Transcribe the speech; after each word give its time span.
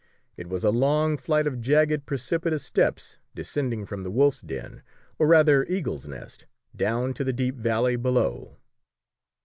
It 0.35 0.49
was 0.49 0.63
a 0.63 0.71
long 0.71 1.15
flight 1.15 1.45
of 1.45 1.61
jagged 1.61 2.07
precipitous 2.07 2.65
steps 2.65 3.19
descending 3.35 3.85
from 3.85 4.01
the 4.01 4.09
wolf's 4.09 4.41
den, 4.41 4.81
or 5.19 5.27
rather 5.27 5.63
eagle's 5.65 6.07
nest, 6.07 6.47
down 6.75 7.13
to 7.13 7.23
the 7.23 7.31
deep 7.31 7.55
valley 7.57 7.95
below. 7.97 8.57